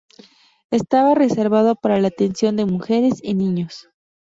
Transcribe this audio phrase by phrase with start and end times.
[0.71, 3.91] Estaba reservado para la atención de mujeres y niños.